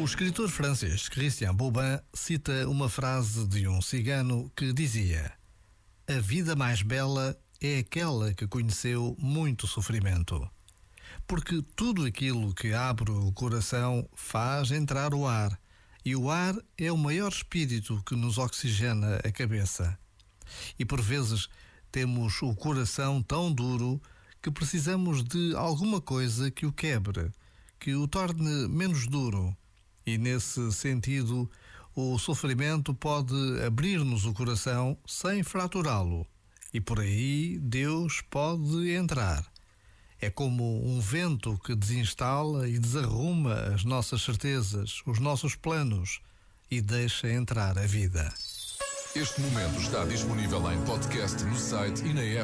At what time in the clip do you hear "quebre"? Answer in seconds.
26.72-27.30